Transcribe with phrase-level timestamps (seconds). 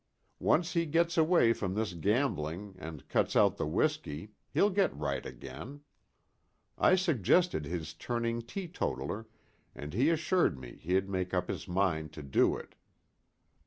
[0.39, 5.27] Once he gets away from this gambling, and cuts out the whiskey, he'll get right
[5.27, 5.81] again.
[6.75, 9.27] I suggested his turning teetotaler,
[9.75, 12.73] and he assured me he'd made up his mind to it.